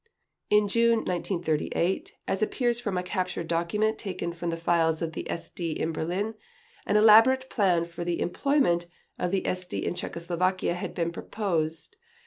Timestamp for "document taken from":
3.47-4.49